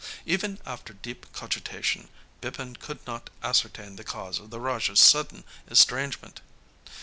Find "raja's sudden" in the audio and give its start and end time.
4.59-5.43